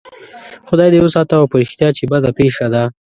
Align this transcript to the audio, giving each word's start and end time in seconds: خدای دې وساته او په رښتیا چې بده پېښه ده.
خدای 0.69 0.89
دې 0.93 0.99
وساته 1.03 1.33
او 1.39 1.45
په 1.51 1.55
رښتیا 1.61 1.89
چې 1.97 2.03
بده 2.11 2.31
پېښه 2.39 2.67
ده. 2.73 2.83